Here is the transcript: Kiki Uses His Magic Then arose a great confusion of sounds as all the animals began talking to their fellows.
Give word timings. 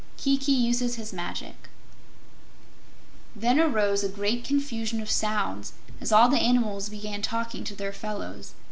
Kiki 0.17 0.51
Uses 0.53 0.95
His 0.95 1.13
Magic 1.13 1.69
Then 3.35 3.59
arose 3.59 4.03
a 4.03 4.09
great 4.09 4.43
confusion 4.43 4.99
of 4.99 5.11
sounds 5.11 5.73
as 6.01 6.11
all 6.11 6.27
the 6.27 6.39
animals 6.39 6.89
began 6.89 7.21
talking 7.21 7.63
to 7.65 7.75
their 7.75 7.93
fellows. 7.93 8.55